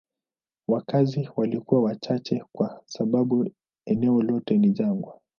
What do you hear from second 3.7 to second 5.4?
eneo lote ni jangwa.